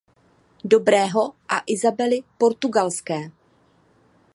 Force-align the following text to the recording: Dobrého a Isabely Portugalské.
Dobrého 0.63 1.33
a 1.49 1.61
Isabely 1.67 2.23
Portugalské. 2.37 3.31